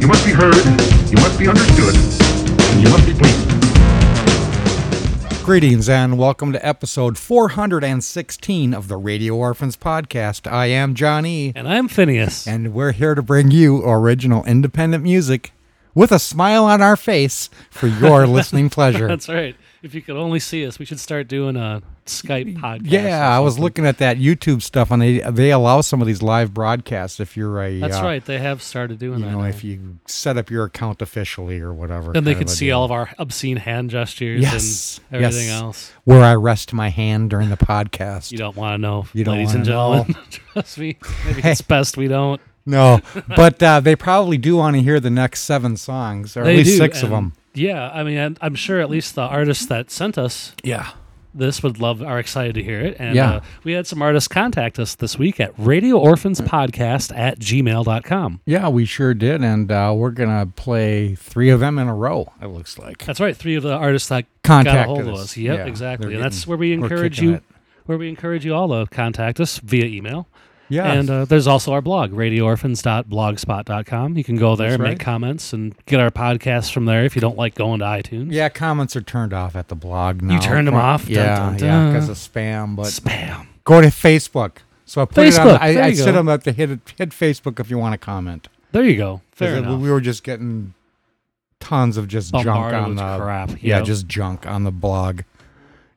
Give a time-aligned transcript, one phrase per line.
[0.00, 0.54] You must be heard,
[1.10, 3.48] you must be understood, and you must be pleased.
[5.44, 10.50] Greetings and welcome to episode 416 of the Radio Orphans podcast.
[10.50, 12.46] I am Johnny, And I'm Phineas.
[12.46, 15.52] and we're here to bring you original independent music
[15.94, 19.08] with a smile on our face for your listening pleasure.
[19.08, 19.56] That's right.
[19.80, 22.90] If you could only see us, we should start doing a Skype podcast.
[22.90, 26.20] Yeah, I was looking at that YouTube stuff, and they they allow some of these
[26.20, 28.24] live broadcasts if you're a That's uh, right.
[28.24, 29.30] They have started doing You that.
[29.32, 29.46] know, now.
[29.48, 32.78] if you set up your account officially or whatever, then they could see deal.
[32.80, 35.60] all of our obscene hand gestures Yes, and everything yes.
[35.60, 35.92] else.
[36.04, 38.32] where I rest my hand during the podcast.
[38.32, 40.16] You don't want to know, You don't ladies and gentlemen.
[40.30, 40.96] Trust me.
[41.24, 42.40] Maybe it's best we don't.
[42.66, 43.00] No,
[43.36, 46.56] but uh, they probably do want to hear the next seven songs, or they at
[46.58, 47.32] least do, six of them.
[47.58, 50.86] Yeah, I mean, I'm- sure at least the artists that sent us Yeah.
[51.34, 53.30] this would love are excited to hear it and Yeah.
[53.34, 58.40] uh, we had some artists contact us this week at radio orphans podcast at gmail.com
[58.46, 62.32] Yeah, we sure did, and uh, we're gonna play three of them in a row.
[62.42, 63.04] It looks like.
[63.04, 65.20] that's right three of the artists that got a Contacted hold of us.
[65.20, 67.42] us yep Yeah, exactly they're and that's getting- where we we're encourage kicking you it.
[67.86, 70.26] where we encourage you all to contact us via email
[70.68, 74.90] Yeah, and uh, there's also our blog radioorphans.blogspot.com you can go there That's and right.
[74.90, 78.32] make comments and get our podcasts from there if you don't like going to itunes
[78.32, 78.48] yeah.
[78.48, 80.38] Comments are turned off at the blog now.
[80.40, 81.06] turned 'em off?
[81.06, 82.76] Dun, Yeah, dun, yeah, because of spam.
[82.76, 84.58] But spam go to Facebook.
[84.84, 85.46] So I put it on.
[85.46, 87.92] Facebook, I, there I you set them up to hit hit Facebook if you want
[87.92, 88.48] to comment.
[88.72, 89.20] there you go.
[89.32, 90.74] fair enough we were just getting
[91.60, 95.22] tons of just junk on the crap Yeah, just junk on the blog.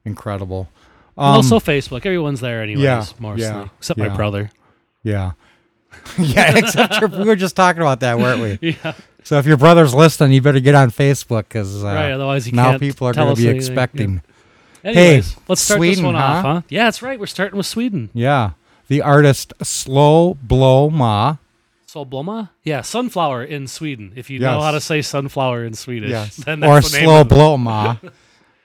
[0.05, 0.69] Incredible.
[1.17, 4.07] Um, also facebook everyone's there anyways yeah, mostly yeah, except yeah.
[4.07, 4.49] my brother
[5.03, 5.31] yeah,
[6.17, 6.57] yeah.
[6.57, 8.75] Except your, we were just talking about that, weren't we?
[8.83, 12.51] yeah So if your brother's listening, you better get on Facebook because uh, right otherwise
[12.51, 13.61] now people are going to be anything.
[13.61, 13.67] Yeah.
[13.67, 14.21] expecting.
[14.83, 15.15] hey,
[15.47, 16.53] let's start this Sweden, one off, huh?
[16.53, 16.61] huh?
[16.69, 17.19] Yeah, that's right.
[17.19, 18.09] We're starting with Sweden.
[18.13, 18.51] Yeah,
[18.87, 21.37] the artist Slow Blow Ma.
[21.87, 22.49] Solblomma?
[22.63, 24.13] Yeah, sunflower in Sweden.
[24.15, 27.05] If you know how to say sunflower in Swedish, Yes, then or that's the name
[27.05, 27.29] Slow of it.
[27.29, 27.97] Blow Ma.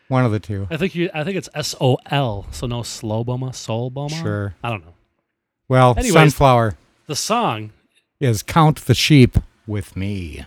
[0.08, 0.68] One of the two.
[0.70, 1.10] I think you.
[1.12, 2.46] I think it's S O L.
[2.52, 4.22] So no slowboma, soulboma.
[4.22, 4.54] Sure.
[4.62, 4.94] I don't know.
[5.68, 6.12] Well, Anyways.
[6.12, 7.70] Sunflower The song.
[8.20, 10.44] is Count the Sheep with Me.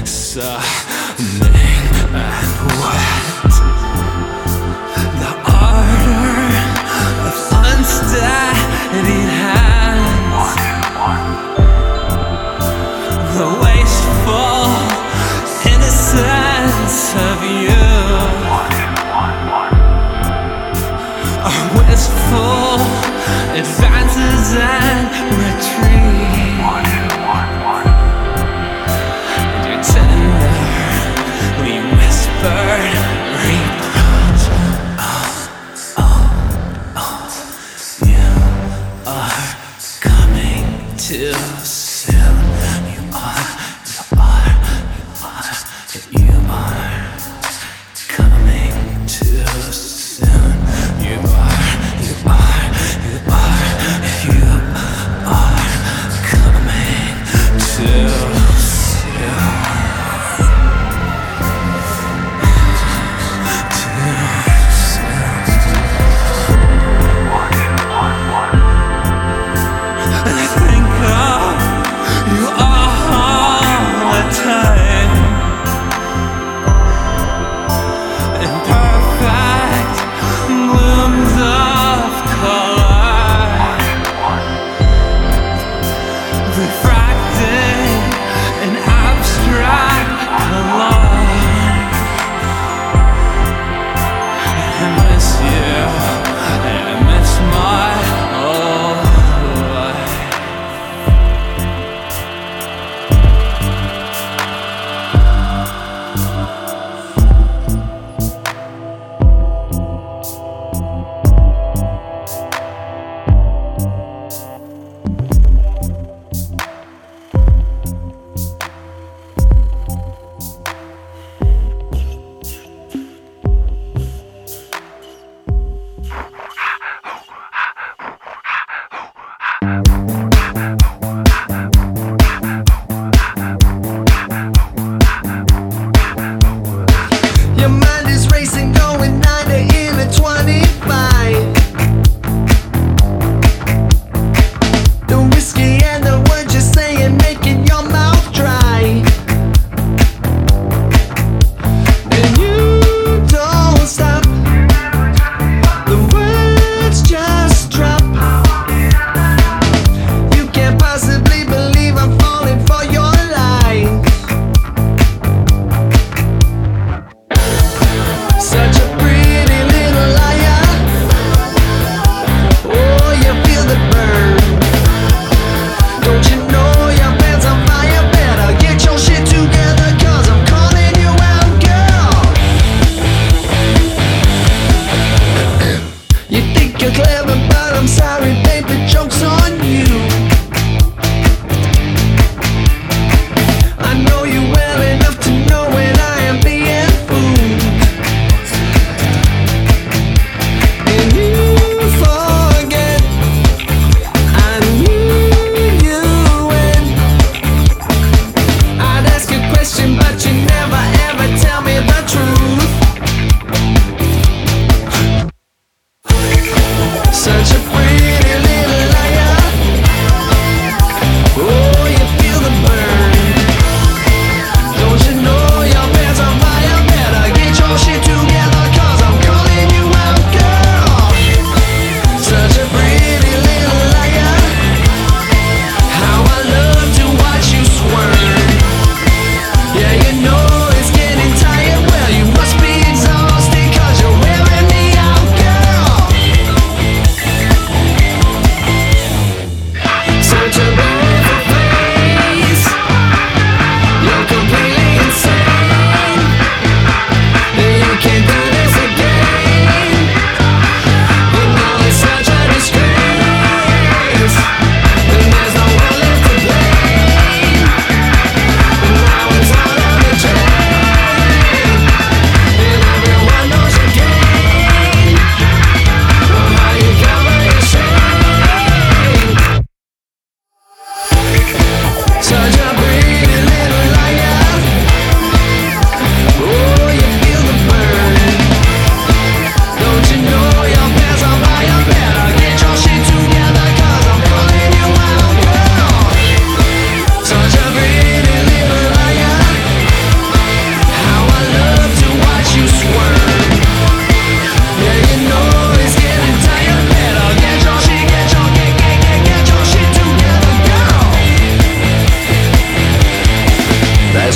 [0.00, 0.40] Glistening
[2.14, 3.39] and wet.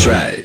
[0.07, 0.45] Right.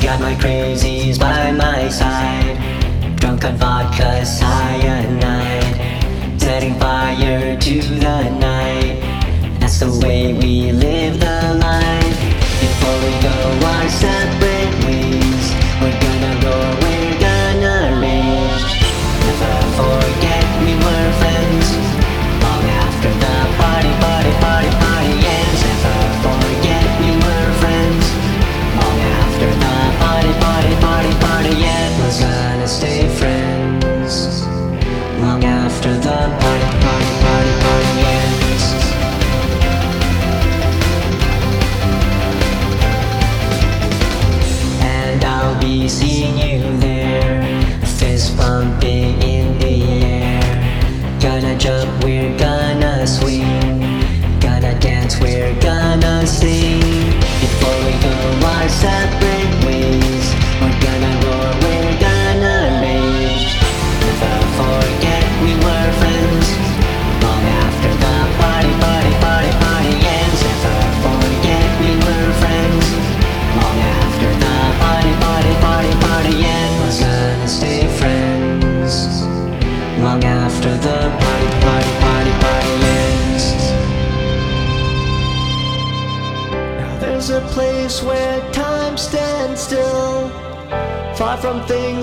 [0.00, 2.41] Got my crazies by my side.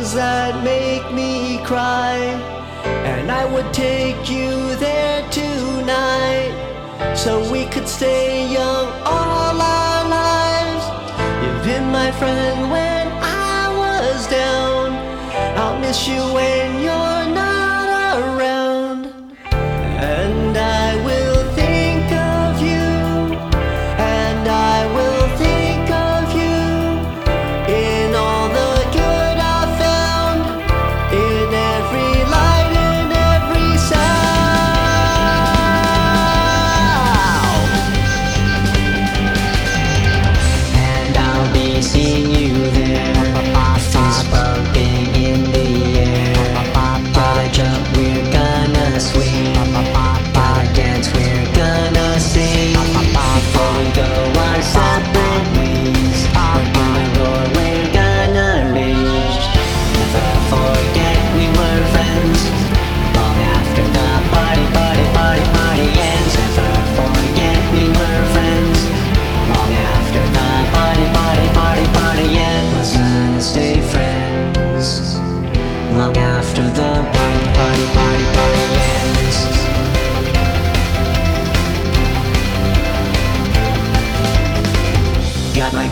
[0.10, 2.18] songs that make me cry.
[3.06, 6.54] And I would take you there tonight
[7.16, 10.86] so we could stay young all our lives.
[11.44, 14.92] You've been my friend when I was down.
[15.58, 17.09] I'll miss you when you're.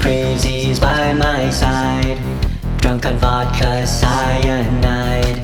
[0.07, 2.17] crazies by my side.
[2.77, 5.41] Drunk on vodka cyanide,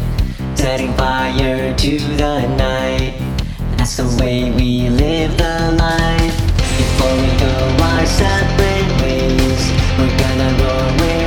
[0.57, 3.13] setting fire to the night.
[3.75, 6.37] That's the way we live the life.
[6.79, 7.53] Before we go
[7.89, 9.63] our separate ways,
[9.97, 11.22] we're gonna roll.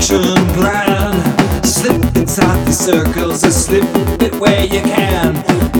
[0.00, 0.22] action
[0.54, 1.62] plan.
[1.62, 3.84] Slip inside the circles and slip
[4.22, 5.34] it where you can.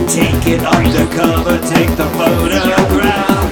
[0.07, 3.49] Take it undercover, take the photograph.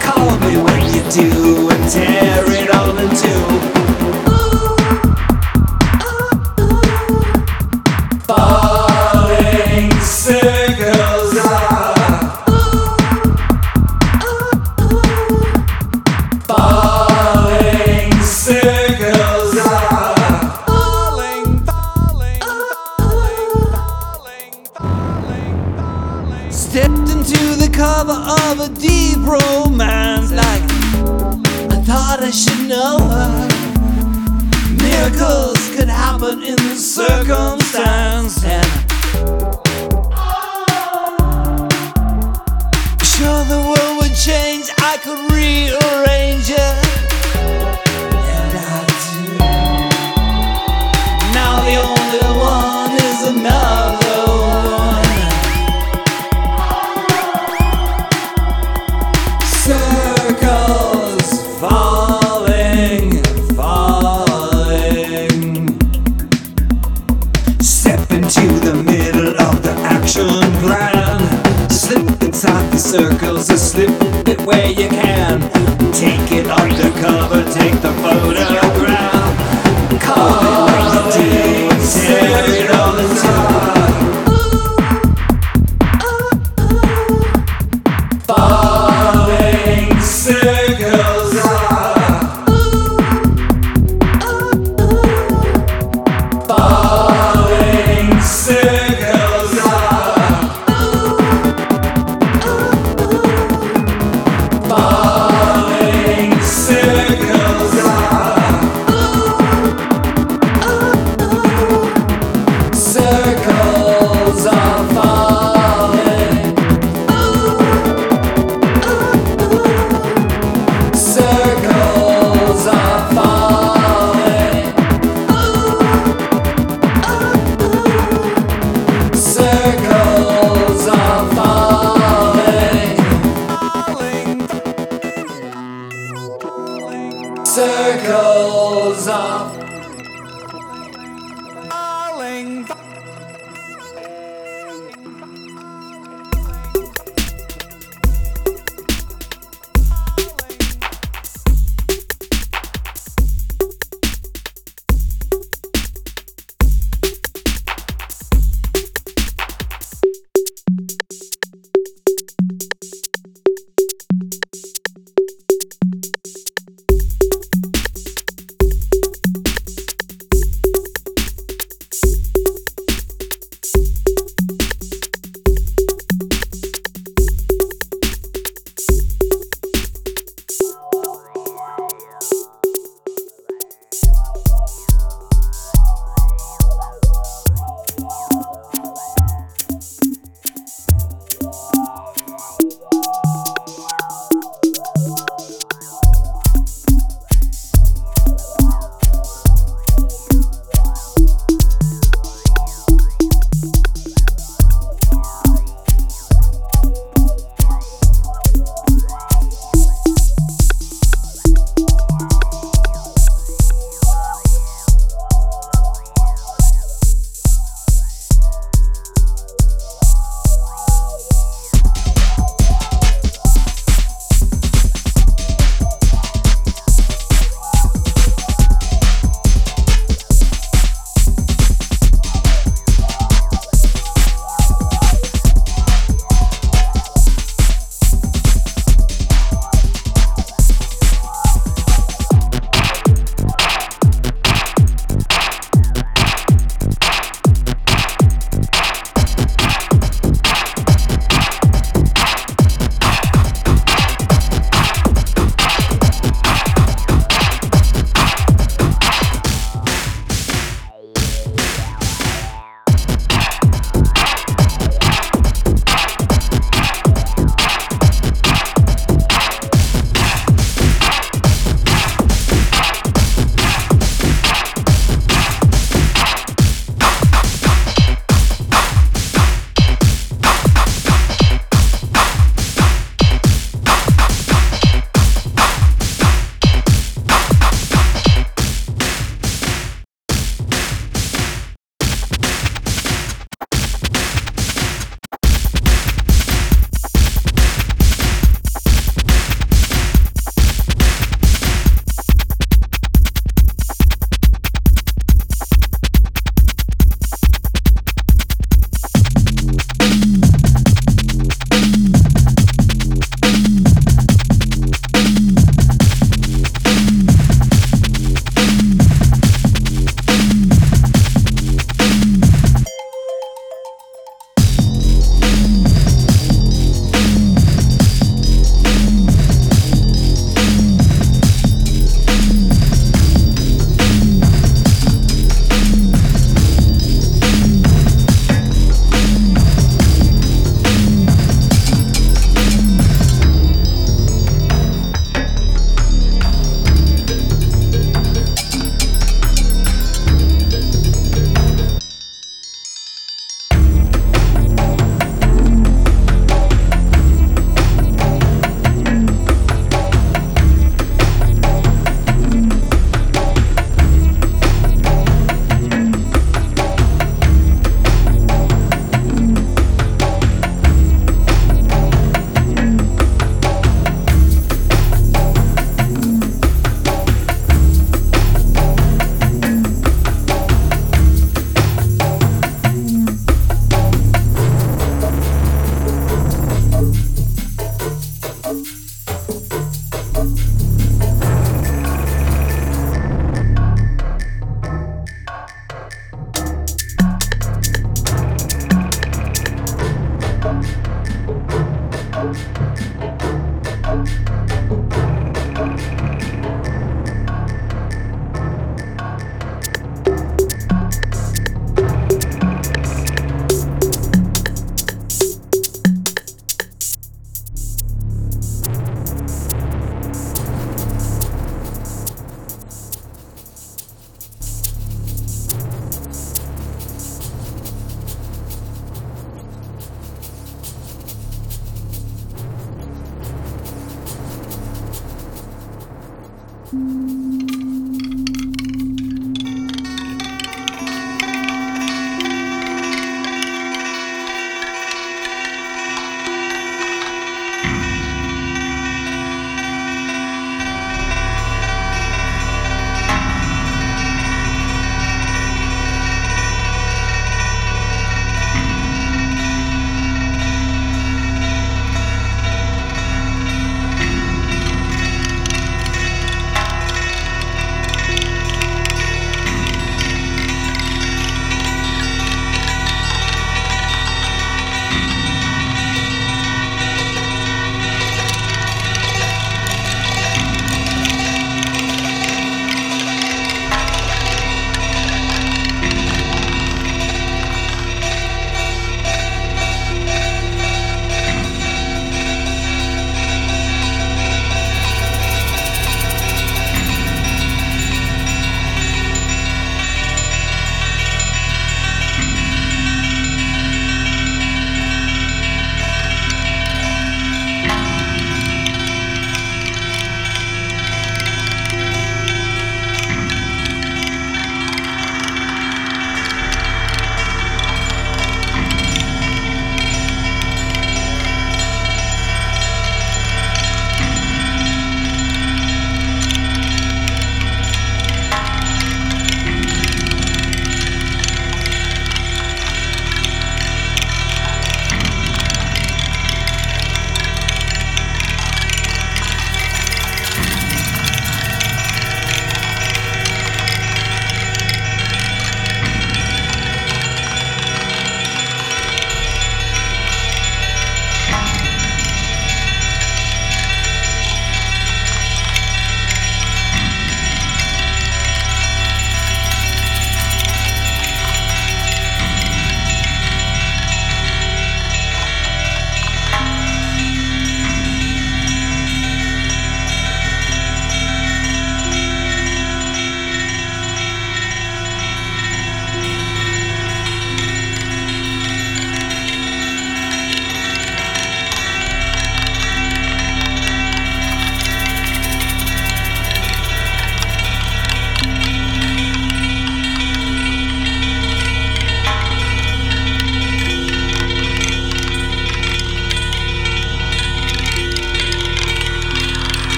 [0.00, 3.75] Call me when you do and tear it all in two.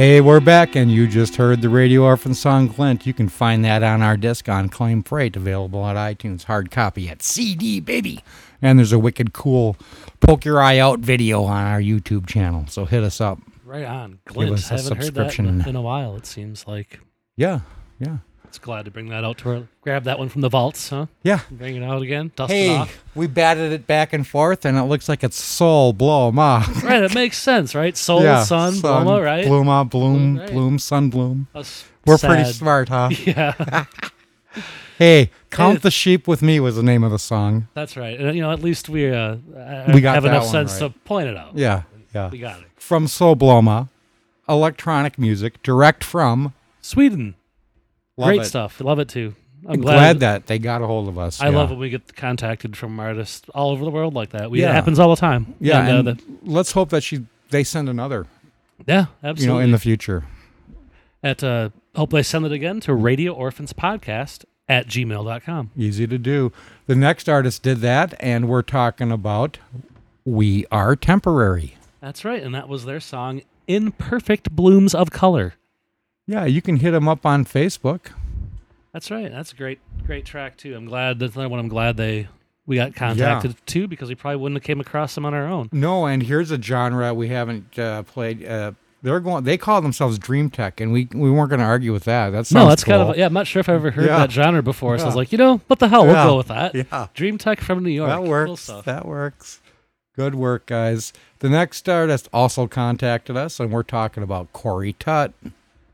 [0.00, 3.04] Hey, we're back, and you just heard the Radio Orphan song Glint.
[3.04, 7.06] You can find that on our disc on Claim Freight, available on iTunes, hard copy
[7.10, 8.24] at CD, baby.
[8.62, 9.76] And there's a wicked cool
[10.20, 13.40] poke your eye out video on our YouTube channel, so hit us up.
[13.62, 14.20] Right on.
[14.24, 14.52] Glint.
[14.52, 16.16] us a Haven't heard that in, in a while.
[16.16, 16.98] It seems like
[17.36, 17.60] Yeah,
[17.98, 19.68] yeah, it's glad to bring that out to her.
[19.80, 21.06] Grab that one from the vaults, huh?
[21.22, 21.40] yeah.
[21.52, 22.32] Bring it out again.
[22.34, 23.04] Dust it Hey, off.
[23.14, 26.66] we batted it back and forth, and it looks like it's Soul Blow Ma.
[26.82, 27.00] Right.
[27.04, 27.96] It makes sense, right?
[27.96, 29.46] Soul, yeah, sun, Bloma, right?
[29.46, 30.50] Bluma, bloom, Right.
[30.50, 31.46] bloom, sun bloom.
[32.04, 33.10] We're pretty smart, huh?
[33.24, 33.84] Yeah,
[34.98, 37.68] Hey, Count the Sheep with Me was the name of the song.
[37.74, 38.18] that's right.
[38.20, 39.36] And you know, at least we uh,
[39.94, 40.92] We got have enough sense right.
[40.92, 41.56] to point it out.
[41.56, 41.82] Yeah,
[42.14, 42.28] yeah.
[42.30, 42.66] we got it.
[42.76, 43.88] From Soul Bloma,
[44.48, 46.52] electronic music, direct from.
[46.82, 47.34] Sweden,
[48.20, 48.44] Love great it.
[48.46, 48.80] stuff.
[48.80, 49.34] Love it too.
[49.66, 51.40] I'm I'm glad, glad, that they got a hold of us.
[51.40, 51.56] I yeah.
[51.58, 54.50] love when we get contacted from artists all over the world like that.
[54.50, 54.70] We, Yeah.
[54.70, 55.54] It happens all the time.
[55.60, 58.26] Yeah, and, uh, and let's hope that she they send another.
[58.86, 60.24] the- yeah, You know, in the future.
[61.22, 65.70] at uh, hope they send it again to Radio Orphans Podcast at gmail.com.
[65.76, 66.52] Easy to do.
[66.86, 69.58] The next artist did that, and we're talking about
[70.24, 75.54] "We Are Temporary." That's right, and that was their song "Imperfect Blooms of Color."
[76.30, 78.12] Yeah, you can hit them up on Facebook.
[78.92, 79.30] That's right.
[79.32, 80.76] That's a great, great track too.
[80.76, 81.58] I'm glad that's another one.
[81.58, 82.28] I'm glad they
[82.66, 85.68] we got contacted too because we probably wouldn't have came across them on our own.
[85.72, 88.44] No, and here's a genre we haven't uh, played.
[88.46, 89.42] Uh, they're going.
[89.42, 92.30] They call themselves Dream Tech, and we we weren't going to argue with that.
[92.30, 93.26] That's No, that's kind of yeah.
[93.26, 94.18] I'm not sure if I've ever heard Yeah.
[94.18, 96.04] that genre before, so I was like, you know, what the hell?
[96.04, 96.24] We'll Yeah.
[96.26, 96.74] go with that.
[96.76, 97.08] Yeah.
[97.14, 98.08] Dream Tech from New York.
[98.08, 98.60] that Cool works.
[98.60, 98.84] stuff.
[98.84, 99.60] That works.
[100.14, 101.12] Good work, guys.
[101.40, 105.32] The next artist also contacted us, and we're talking about Corey Tutt.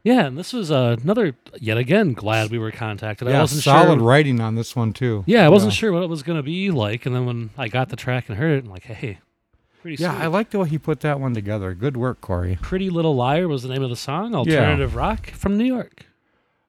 [0.06, 3.26] Yeah, and this was uh, another yet again glad we were contacted.
[3.26, 4.06] I Yeah, wasn't solid sure.
[4.06, 5.24] writing on this one too.
[5.26, 7.66] Yeah, I wasn't sure what it was going to be like, and then when I
[7.66, 9.18] got the track and heard it, I'm like, hey,
[9.82, 10.22] pretty Yeah, sweet.
[10.22, 11.74] I like the way he put that one together.
[11.74, 12.56] Good work, Corey.
[12.62, 14.32] Pretty Little Liar was the name of the song.
[14.34, 16.06] Alternative rock from New York.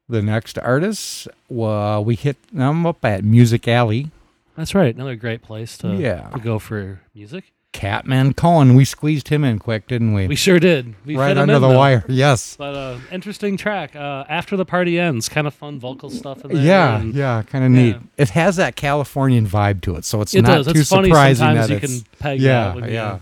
[0.10, 4.10] The next artist, uh, we hit them up at Music Alley.
[4.56, 4.96] That's right.
[4.96, 6.30] Another great place to, Yeah.
[6.34, 7.52] to go for music.
[7.74, 8.74] Catman Cohen.
[8.76, 10.28] We squeezed him in quick, didn't we?
[10.28, 10.96] We sure did.
[11.06, 11.78] We right under the though.
[11.78, 12.04] wire.
[12.08, 12.56] Yes.
[12.58, 13.96] But uh, interesting track.
[13.96, 16.64] Uh, After the party ends, kind of fun vocal stuff in there.
[16.64, 17.92] Yeah, and yeah, kind of yeah.
[17.94, 17.96] neat.
[18.18, 20.74] It has that Californian vibe to it, so it's It not does.
[20.74, 23.20] too It's surprising that you it's can peg yeah, you- yeah.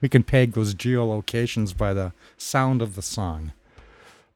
[0.00, 3.52] We can peg those geolocations by the sound of the song.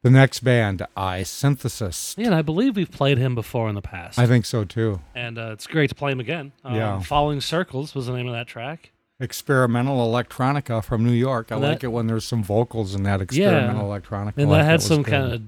[0.02, 2.16] The next band, I Synthesis.
[2.18, 4.18] Yeah, and I believe we've played him before in the past.
[4.18, 5.00] I think so too.
[5.14, 6.50] and uh, it's great to play him again.
[6.64, 7.00] Um, Yeah.
[7.00, 8.90] Falling Circles was the name of that track.
[9.22, 11.52] Experimental electronica from New York.
[11.52, 14.34] I that- like it when there's some vocals in that experimental electronica.
[14.36, 15.10] And that had some good.
[15.10, 15.42] kind of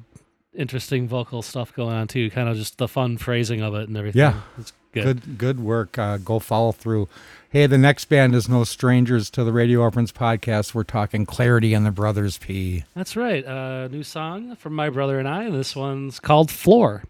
[0.54, 2.30] interesting vocal stuff going on too.
[2.30, 4.20] Kind of just the fun phrasing of it and everything.
[4.20, 4.40] Yeah.
[4.58, 5.04] it's good.
[5.04, 5.98] Good, good work.
[5.98, 7.08] Uh, go follow through.
[7.50, 10.74] Hey, the next band is no strangers to the Radio Orphans podcast.
[10.74, 12.84] We're talking Clarity and the Brothers P.
[12.94, 13.44] That's right.
[13.46, 17.04] Uh, new song from my brother and I, and this one's called Floor.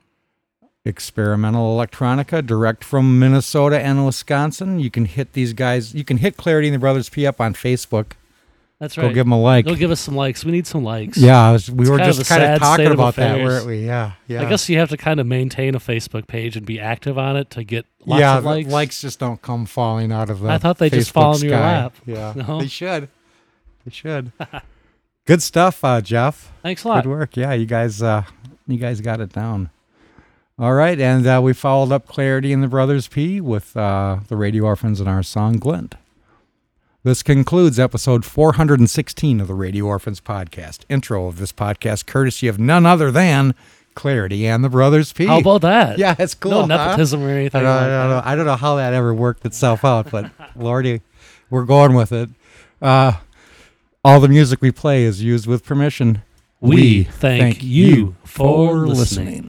[0.84, 4.78] Experimental electronica direct from Minnesota and Wisconsin.
[4.80, 5.94] You can hit these guys.
[5.94, 8.12] You can hit Clarity and the Brothers P up on Facebook.
[8.80, 9.04] That's right.
[9.04, 9.64] Go give them a like.
[9.66, 10.44] Go give us some likes.
[10.44, 11.16] We need some likes.
[11.16, 13.66] Yeah, was- we It's were kind just a kind of talking of about that, weren't
[13.66, 13.86] we?
[13.86, 14.42] Yeah, yeah.
[14.42, 17.36] I guess you have to kind of maintain a Facebook page and be active on
[17.36, 18.68] it to get lots yeah, of likes.
[18.68, 20.50] likes just don't come falling out of the.
[20.50, 21.94] I thought they just fall in your lap.
[22.04, 22.60] Yeah, No?
[22.60, 23.08] they should.
[23.84, 24.32] They should.
[25.26, 26.52] Good stuff, uh, Jeff.
[26.62, 27.04] Thanks a lot.
[27.04, 27.36] Good work.
[27.36, 28.24] Yeah, you guys, uh,
[28.66, 29.70] you guys got it down.
[30.56, 34.36] All right, and uh, we followed up Clarity and the Brothers P with uh, the
[34.36, 35.96] Radio Orphans and our song Glint.
[37.02, 40.82] This concludes episode 416 of the Radio Orphans podcast.
[40.88, 43.56] Intro of this podcast, courtesy of none other than
[43.96, 45.26] Clarity and the Brothers P.
[45.26, 45.98] How about that?
[46.04, 46.68] Yeah, it's cool.
[46.68, 46.86] No huh?
[46.86, 47.60] nepotism or anything.
[47.60, 50.08] I don't, like I, don't know, I don't know how that ever worked itself out,
[50.12, 51.00] but Lordy,
[51.50, 52.30] we're going with it.
[52.80, 53.14] Uh,
[54.04, 56.22] all the music we play is used with permission.
[56.60, 59.42] We thank you for listening.